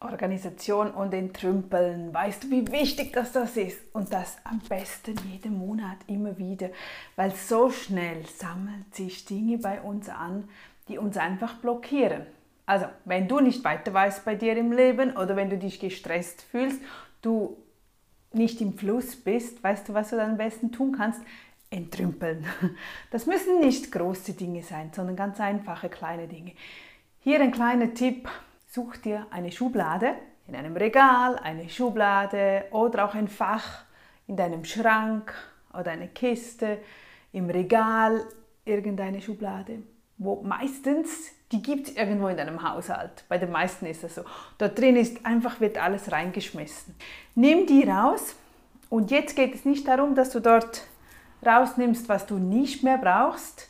Organisation 0.00 0.90
und 0.90 1.12
Entrümpeln. 1.12 2.12
Weißt 2.12 2.44
du, 2.44 2.50
wie 2.50 2.66
wichtig 2.72 3.12
das, 3.12 3.32
das 3.32 3.56
ist? 3.56 3.78
Und 3.92 4.12
das 4.12 4.38
am 4.44 4.58
besten 4.60 5.14
jeden 5.30 5.58
Monat 5.58 5.98
immer 6.06 6.38
wieder, 6.38 6.70
weil 7.16 7.32
so 7.32 7.70
schnell 7.70 8.24
sammeln 8.26 8.86
sich 8.92 9.26
Dinge 9.26 9.58
bei 9.58 9.80
uns 9.82 10.08
an, 10.08 10.48
die 10.88 10.96
uns 10.96 11.18
einfach 11.18 11.56
blockieren. 11.56 12.26
Also, 12.64 12.86
wenn 13.04 13.28
du 13.28 13.40
nicht 13.40 13.62
weiter 13.62 13.92
weißt 13.92 14.24
bei 14.24 14.36
dir 14.36 14.56
im 14.56 14.72
Leben 14.72 15.16
oder 15.16 15.36
wenn 15.36 15.50
du 15.50 15.58
dich 15.58 15.80
gestresst 15.80 16.42
fühlst, 16.42 16.80
du 17.20 17.58
nicht 18.32 18.60
im 18.60 18.78
Fluss 18.78 19.16
bist, 19.16 19.62
weißt 19.62 19.88
du, 19.88 19.94
was 19.94 20.10
du 20.10 20.16
dann 20.16 20.30
am 20.30 20.36
besten 20.38 20.72
tun 20.72 20.92
kannst? 20.96 21.20
Entrümpeln. 21.68 22.46
Das 23.10 23.26
müssen 23.26 23.60
nicht 23.60 23.92
große 23.92 24.32
Dinge 24.32 24.62
sein, 24.62 24.90
sondern 24.94 25.16
ganz 25.16 25.40
einfache 25.40 25.88
kleine 25.88 26.26
Dinge. 26.26 26.52
Hier 27.18 27.40
ein 27.40 27.52
kleiner 27.52 27.92
Tipp 27.92 28.28
Such 28.72 28.98
dir 28.98 29.26
eine 29.32 29.50
Schublade 29.50 30.14
in 30.46 30.54
einem 30.54 30.76
Regal, 30.76 31.34
eine 31.42 31.68
Schublade 31.68 32.66
oder 32.70 33.04
auch 33.04 33.14
ein 33.14 33.26
Fach 33.26 33.82
in 34.28 34.36
deinem 34.36 34.64
Schrank 34.64 35.34
oder 35.76 35.90
eine 35.90 36.06
Kiste 36.06 36.78
im 37.32 37.50
Regal, 37.50 38.22
irgendeine 38.64 39.20
Schublade, 39.20 39.82
wo 40.18 40.42
meistens, 40.42 41.32
die 41.50 41.60
gibt 41.60 41.88
es 41.88 41.96
irgendwo 41.96 42.28
in 42.28 42.36
deinem 42.36 42.62
Haushalt. 42.62 43.24
Bei 43.28 43.38
den 43.38 43.50
meisten 43.50 43.86
ist 43.86 44.04
es 44.04 44.14
so. 44.14 44.22
Dort 44.58 44.78
drin 44.78 44.94
ist 44.94 45.26
einfach, 45.26 45.60
wird 45.60 45.76
alles 45.76 46.12
reingeschmissen. 46.12 46.94
Nimm 47.34 47.66
die 47.66 47.82
raus 47.82 48.36
und 48.88 49.10
jetzt 49.10 49.34
geht 49.34 49.52
es 49.52 49.64
nicht 49.64 49.88
darum, 49.88 50.14
dass 50.14 50.30
du 50.30 50.38
dort 50.38 50.86
rausnimmst, 51.44 52.08
was 52.08 52.24
du 52.24 52.38
nicht 52.38 52.84
mehr 52.84 52.98
brauchst, 52.98 53.69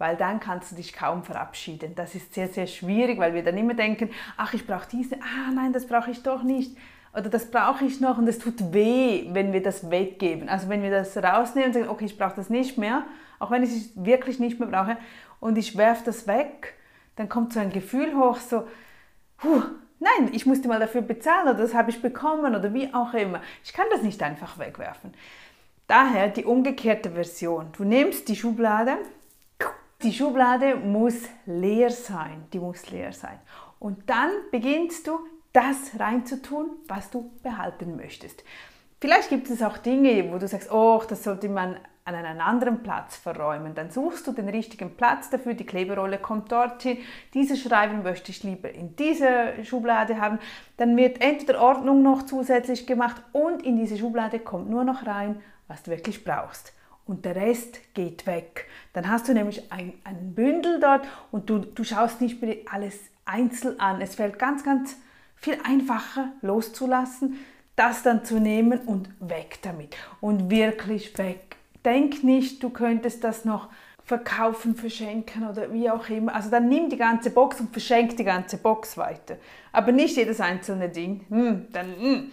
weil 0.00 0.16
dann 0.16 0.40
kannst 0.40 0.72
du 0.72 0.76
dich 0.76 0.94
kaum 0.94 1.22
verabschieden. 1.24 1.94
Das 1.94 2.14
ist 2.14 2.32
sehr, 2.32 2.48
sehr 2.48 2.66
schwierig, 2.66 3.18
weil 3.18 3.34
wir 3.34 3.44
dann 3.44 3.58
immer 3.58 3.74
denken, 3.74 4.08
ach, 4.38 4.54
ich 4.54 4.66
brauche 4.66 4.88
diese, 4.90 5.16
ah 5.16 5.52
nein, 5.54 5.74
das 5.74 5.86
brauche 5.86 6.10
ich 6.10 6.22
doch 6.22 6.42
nicht. 6.42 6.74
Oder 7.12 7.28
das 7.28 7.50
brauche 7.50 7.84
ich 7.84 8.00
noch 8.00 8.16
und 8.16 8.26
es 8.26 8.38
tut 8.38 8.72
weh, 8.72 9.26
wenn 9.32 9.52
wir 9.52 9.62
das 9.62 9.90
weggeben. 9.90 10.48
Also 10.48 10.70
wenn 10.70 10.82
wir 10.82 10.90
das 10.90 11.14
rausnehmen 11.18 11.68
und 11.68 11.74
sagen, 11.74 11.88
okay, 11.90 12.06
ich 12.06 12.16
brauche 12.16 12.34
das 12.34 12.48
nicht 12.48 12.78
mehr, 12.78 13.04
auch 13.38 13.50
wenn 13.50 13.62
ich 13.62 13.70
es 13.70 13.90
wirklich 13.94 14.40
nicht 14.40 14.58
mehr 14.58 14.70
brauche, 14.70 14.96
und 15.38 15.58
ich 15.58 15.76
werfe 15.76 16.04
das 16.06 16.26
weg, 16.26 16.74
dann 17.16 17.28
kommt 17.28 17.52
so 17.52 17.60
ein 17.60 17.70
Gefühl 17.70 18.16
hoch, 18.16 18.38
so, 18.38 18.66
huh, 19.42 19.62
nein, 19.98 20.30
ich 20.32 20.46
musste 20.46 20.68
mal 20.68 20.80
dafür 20.80 21.02
bezahlen 21.02 21.48
oder 21.48 21.58
das 21.58 21.74
habe 21.74 21.90
ich 21.90 22.00
bekommen 22.00 22.54
oder 22.54 22.72
wie 22.72 22.92
auch 22.94 23.12
immer. 23.12 23.42
Ich 23.64 23.74
kann 23.74 23.86
das 23.90 24.02
nicht 24.02 24.22
einfach 24.22 24.58
wegwerfen. 24.58 25.12
Daher 25.88 26.28
die 26.28 26.44
umgekehrte 26.44 27.10
Version. 27.10 27.66
Du 27.76 27.84
nimmst 27.84 28.28
die 28.28 28.36
Schublade, 28.36 28.96
die 30.02 30.12
Schublade 30.12 30.76
muss 30.76 31.28
leer 31.46 31.90
sein, 31.90 32.44
die 32.52 32.58
muss 32.58 32.90
leer 32.90 33.12
sein. 33.12 33.38
Und 33.78 34.08
dann 34.08 34.30
beginnst 34.50 35.06
du 35.06 35.18
das 35.52 35.98
reinzutun, 35.98 36.70
was 36.86 37.10
du 37.10 37.30
behalten 37.42 37.96
möchtest. 37.96 38.44
Vielleicht 39.00 39.30
gibt 39.30 39.50
es 39.50 39.62
auch 39.62 39.78
Dinge, 39.78 40.30
wo 40.30 40.38
du 40.38 40.46
sagst, 40.46 40.70
oh, 40.70 41.02
das 41.08 41.24
sollte 41.24 41.48
man 41.48 41.76
an 42.04 42.14
einen 42.14 42.40
anderen 42.40 42.82
Platz 42.82 43.16
verräumen. 43.16 43.74
Dann 43.74 43.90
suchst 43.90 44.26
du 44.26 44.32
den 44.32 44.48
richtigen 44.48 44.96
Platz 44.96 45.30
dafür, 45.30 45.54
die 45.54 45.64
Kleberolle 45.64 46.18
kommt 46.18 46.50
dorthin, 46.50 46.98
dieses 47.34 47.60
Schreiben 47.60 48.02
möchte 48.02 48.30
ich 48.30 48.42
lieber 48.42 48.70
in 48.70 48.96
dieser 48.96 49.62
Schublade 49.64 50.20
haben. 50.20 50.38
Dann 50.76 50.96
wird 50.96 51.20
entweder 51.20 51.60
Ordnung 51.60 52.02
noch 52.02 52.24
zusätzlich 52.24 52.86
gemacht 52.86 53.22
und 53.32 53.62
in 53.62 53.76
diese 53.76 53.98
Schublade 53.98 54.38
kommt 54.38 54.70
nur 54.70 54.84
noch 54.84 55.06
rein, 55.06 55.40
was 55.68 55.82
du 55.82 55.90
wirklich 55.90 56.24
brauchst 56.24 56.72
und 57.10 57.24
der 57.24 57.34
Rest 57.34 57.80
geht 57.92 58.26
weg. 58.26 58.68
Dann 58.92 59.10
hast 59.10 59.26
du 59.28 59.34
nämlich 59.34 59.72
ein, 59.72 59.94
ein 60.04 60.32
Bündel 60.32 60.78
dort 60.78 61.06
und 61.32 61.50
du, 61.50 61.58
du 61.58 61.82
schaust 61.82 62.20
nicht 62.20 62.40
mehr 62.40 62.56
alles 62.70 62.98
einzeln 63.24 63.80
an. 63.80 64.00
Es 64.00 64.14
fällt 64.14 64.38
ganz, 64.38 64.62
ganz 64.62 64.96
viel 65.34 65.58
einfacher 65.64 66.32
loszulassen, 66.40 67.44
das 67.74 68.04
dann 68.04 68.24
zu 68.24 68.38
nehmen 68.38 68.78
und 68.78 69.08
weg 69.18 69.58
damit. 69.62 69.96
Und 70.20 70.50
wirklich 70.50 71.18
weg. 71.18 71.56
Denk 71.84 72.22
nicht, 72.22 72.62
du 72.62 72.70
könntest 72.70 73.24
das 73.24 73.44
noch 73.44 73.70
verkaufen, 74.04 74.76
verschenken 74.76 75.48
oder 75.48 75.72
wie 75.72 75.90
auch 75.90 76.08
immer. 76.08 76.34
Also 76.34 76.48
dann 76.48 76.68
nimm 76.68 76.90
die 76.90 76.96
ganze 76.96 77.30
Box 77.30 77.60
und 77.60 77.72
verschenk 77.72 78.16
die 78.18 78.24
ganze 78.24 78.56
Box 78.56 78.96
weiter. 78.96 79.36
Aber 79.72 79.90
nicht 79.90 80.16
jedes 80.16 80.40
einzelne 80.40 80.88
Ding. 80.88 81.24
Hm, 81.28 81.66
dann, 81.72 81.96
hm, 81.96 82.32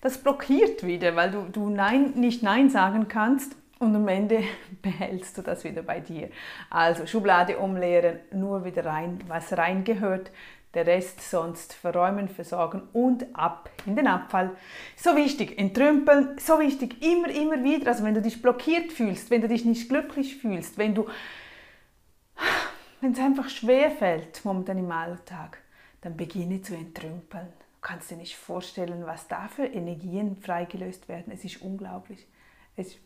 das 0.00 0.18
blockiert 0.18 0.84
wieder, 0.84 1.14
weil 1.14 1.30
du, 1.30 1.46
du 1.52 1.68
Nein, 1.68 2.14
nicht 2.16 2.42
Nein 2.42 2.70
sagen 2.70 3.06
kannst 3.08 3.54
und 3.78 3.94
am 3.94 4.08
Ende 4.08 4.42
behältst 4.82 5.36
du 5.38 5.42
das 5.42 5.64
wieder 5.64 5.82
bei 5.82 6.00
dir. 6.00 6.30
Also 6.70 7.06
Schublade 7.06 7.58
umleeren, 7.58 8.20
nur 8.32 8.64
wieder 8.64 8.84
rein, 8.84 9.18
was 9.28 9.56
reingehört. 9.56 10.30
Der 10.74 10.86
Rest 10.86 11.22
sonst 11.22 11.72
verräumen, 11.72 12.28
versorgen 12.28 12.82
und 12.92 13.34
ab 13.34 13.70
in 13.86 13.96
den 13.96 14.06
Abfall. 14.06 14.50
So 14.94 15.16
wichtig, 15.16 15.58
entrümpeln, 15.58 16.38
so 16.38 16.60
wichtig, 16.60 17.02
immer, 17.02 17.30
immer 17.30 17.64
wieder. 17.64 17.88
Also 17.88 18.04
wenn 18.04 18.14
du 18.14 18.20
dich 18.20 18.42
blockiert 18.42 18.92
fühlst, 18.92 19.30
wenn 19.30 19.40
du 19.40 19.48
dich 19.48 19.64
nicht 19.64 19.88
glücklich 19.88 20.36
fühlst, 20.36 20.76
wenn 20.76 20.94
du, 20.94 21.06
wenn 23.00 23.12
es 23.12 23.18
einfach 23.18 23.48
schwer 23.48 23.90
fällt 23.90 24.44
momentan 24.44 24.76
im 24.76 24.92
Alltag, 24.92 25.62
dann 26.02 26.16
beginne 26.16 26.60
zu 26.60 26.74
entrümpeln. 26.74 27.46
Du 27.46 27.80
kannst 27.80 28.10
dir 28.10 28.16
nicht 28.16 28.36
vorstellen, 28.36 29.06
was 29.06 29.28
da 29.28 29.48
für 29.48 29.64
Energien 29.64 30.36
freigelöst 30.36 31.08
werden. 31.08 31.32
Es 31.32 31.42
ist 31.42 31.62
unglaublich. 31.62 32.26
Es 32.76 32.88
ist 32.88 32.98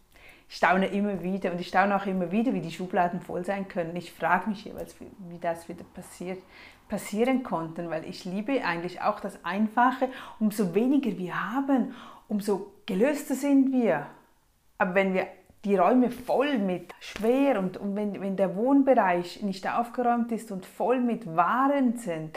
ich 0.50 0.56
staune 0.56 0.86
immer 0.88 1.22
wieder 1.22 1.52
und 1.52 1.60
ich 1.60 1.68
staune 1.68 1.94
auch 1.94 2.06
immer 2.06 2.32
wieder, 2.32 2.52
wie 2.52 2.60
die 2.60 2.72
Schubladen 2.72 3.20
voll 3.20 3.44
sein 3.44 3.68
können. 3.68 3.94
Ich 3.94 4.12
frage 4.12 4.50
mich 4.50 4.64
jeweils, 4.64 4.96
wie 4.98 5.38
das 5.38 5.68
wieder 5.68 5.84
passiert, 5.94 6.42
passieren 6.88 7.44
konnte, 7.44 7.88
weil 7.88 8.04
ich 8.04 8.24
liebe 8.24 8.64
eigentlich 8.64 9.00
auch 9.00 9.20
das 9.20 9.44
Einfache. 9.44 10.08
Umso 10.40 10.74
weniger 10.74 11.16
wir 11.16 11.52
haben, 11.52 11.94
umso 12.26 12.72
gelöster 12.84 13.36
sind 13.36 13.72
wir. 13.72 14.08
Aber 14.76 14.96
wenn 14.96 15.14
wir 15.14 15.28
die 15.64 15.76
Räume 15.76 16.10
voll 16.10 16.58
mit 16.58 16.96
schwer 16.98 17.60
und, 17.60 17.76
und 17.76 17.94
wenn, 17.94 18.20
wenn 18.20 18.36
der 18.36 18.56
Wohnbereich 18.56 19.42
nicht 19.42 19.70
aufgeräumt 19.72 20.32
ist 20.32 20.50
und 20.50 20.66
voll 20.66 20.98
mit 20.98 21.36
Waren 21.36 21.96
sind, 21.96 22.36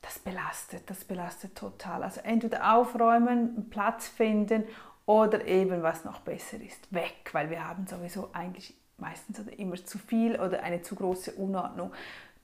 das 0.00 0.18
belastet, 0.18 0.88
das 0.88 1.04
belastet 1.04 1.54
total. 1.54 2.02
Also 2.02 2.22
entweder 2.24 2.74
aufräumen, 2.74 3.68
Platz 3.68 4.08
finden 4.08 4.64
oder 5.12 5.46
eben, 5.46 5.82
was 5.82 6.04
noch 6.04 6.20
besser 6.20 6.56
ist, 6.66 6.92
weg, 6.92 7.28
weil 7.32 7.50
wir 7.50 7.68
haben 7.68 7.86
sowieso 7.86 8.30
eigentlich 8.32 8.74
meistens 8.96 9.38
oder 9.40 9.58
immer 9.58 9.76
zu 9.76 9.98
viel 9.98 10.40
oder 10.40 10.62
eine 10.62 10.80
zu 10.80 10.94
große 10.94 11.32
Unordnung, 11.32 11.92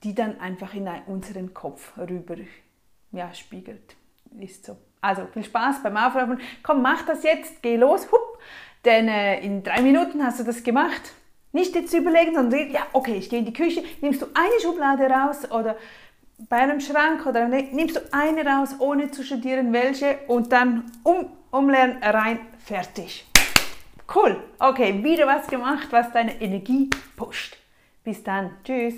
die 0.03 0.13
dann 0.13 0.39
einfach 0.39 0.75
in 0.75 0.87
unseren 1.07 1.53
Kopf 1.53 1.97
rüber 1.97 2.35
ja, 3.11 3.33
spiegelt. 3.33 3.95
Ist 4.39 4.65
so. 4.65 4.77
Also 5.01 5.25
viel 5.33 5.43
Spaß 5.43 5.81
beim 5.81 5.97
Aufräumen. 5.97 6.39
Komm, 6.61 6.83
mach 6.83 7.05
das 7.07 7.23
jetzt, 7.23 7.63
geh 7.63 7.75
los, 7.75 8.11
hup, 8.11 8.37
denn 8.85 9.07
äh, 9.07 9.39
in 9.39 9.63
drei 9.63 9.81
Minuten 9.81 10.23
hast 10.23 10.39
du 10.39 10.43
das 10.43 10.61
gemacht. 10.61 11.13
Nicht 11.51 11.73
jetzt 11.73 11.93
überlegen, 11.93 12.35
sondern 12.35 12.69
ja, 12.69 12.81
okay, 12.93 13.15
ich 13.15 13.29
gehe 13.29 13.39
in 13.39 13.45
die 13.45 13.53
Küche, 13.53 13.83
nimmst 14.01 14.21
du 14.21 14.27
eine 14.35 14.61
Schublade 14.61 15.09
raus 15.09 15.49
oder 15.49 15.75
bei 16.47 16.57
einem 16.57 16.79
Schrank 16.79 17.25
oder 17.25 17.47
nimmst 17.47 17.95
du 17.95 18.01
eine 18.11 18.45
raus, 18.45 18.75
ohne 18.77 19.09
zu 19.09 19.23
studieren, 19.23 19.73
welche 19.73 20.19
und 20.27 20.51
dann 20.51 20.91
um, 21.03 21.31
umlernen, 21.51 22.03
rein, 22.03 22.39
fertig. 22.63 23.25
Cool. 24.13 24.43
Okay, 24.57 25.03
wieder 25.03 25.27
was 25.27 25.47
gemacht, 25.47 25.87
was 25.91 26.11
deine 26.11 26.41
Energie 26.41 26.89
pusht. 27.15 27.57
Bis 28.03 28.23
dann. 28.23 28.57
Tschüss. 28.63 28.95